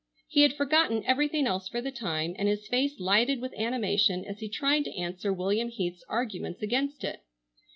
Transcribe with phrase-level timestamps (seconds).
[0.27, 4.39] He had forgotten everything else for the time, and his face lighted with animation as
[4.39, 7.21] he tried to answer William Heath's arguments against it.